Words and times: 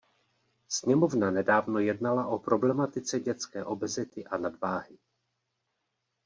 Sněmovna 0.67 1.31
nedávno 1.31 1.79
jednala 1.79 2.27
o 2.27 2.39
problematice 2.39 3.19
dětské 3.19 3.65
obezity 3.65 4.25
a 4.25 4.37
nadváhy. 4.37 4.99